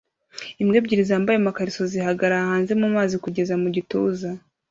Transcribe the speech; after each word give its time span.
Imbwa 0.61 0.75
ebyiri 0.79 1.09
zambaye 1.09 1.37
amakariso 1.39 1.81
zihagarara 1.91 2.49
hanze 2.51 2.71
mumazi 2.81 3.15
kugeza 3.23 3.53
mugituza 3.61 4.29